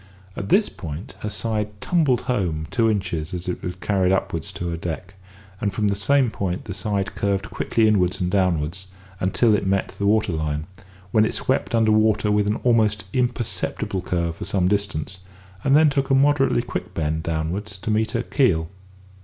At 0.35 0.49
this 0.49 0.67
point 0.67 1.15
her 1.19 1.29
side 1.29 1.79
tumbled 1.79 2.21
home 2.21 2.65
two 2.71 2.89
inches 2.89 3.35
as 3.35 3.47
it 3.47 3.61
was 3.61 3.75
carried 3.75 4.11
upwards 4.11 4.51
to 4.53 4.69
her 4.69 4.75
deck, 4.75 5.13
and 5.59 5.71
from 5.71 5.89
the 5.89 5.95
same 5.95 6.31
point 6.31 6.65
the 6.65 6.73
side 6.73 7.13
curved 7.13 7.51
quickly 7.51 7.87
inwards 7.87 8.19
and 8.19 8.31
downwards 8.31 8.87
until 9.19 9.53
it 9.53 9.67
met 9.67 9.89
the 9.89 10.07
water 10.07 10.31
line, 10.33 10.65
when 11.11 11.23
it 11.23 11.35
swept 11.35 11.75
under 11.75 11.91
water 11.91 12.31
with 12.31 12.47
an 12.47 12.55
almost 12.63 13.03
imperceptible 13.13 14.01
curve 14.01 14.37
for 14.37 14.45
some 14.45 14.67
distance, 14.67 15.19
and 15.63 15.77
then 15.77 15.91
took 15.91 16.09
a 16.09 16.15
moderately 16.15 16.63
quick 16.63 16.95
bend 16.95 17.21
downwards 17.21 17.77
to 17.77 17.91
meet 17.91 18.13
her 18.13 18.23
keel. 18.23 18.69